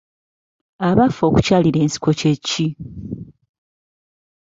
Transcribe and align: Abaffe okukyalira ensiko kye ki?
Abaffe 0.87 1.21
okukyalira 1.29 1.77
ensiko 1.85 2.09
kye 2.19 2.33
ki? 2.47 2.67